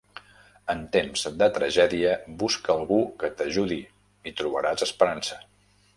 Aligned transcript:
En 0.73 0.79
temps 0.95 1.25
de 1.41 1.49
tragèdia, 1.57 2.15
busca 2.43 2.73
algú 2.77 2.99
que 3.25 3.31
t'ajudi 3.43 3.81
i 4.33 4.37
trobaràs 4.41 4.87
esperança. 4.87 5.43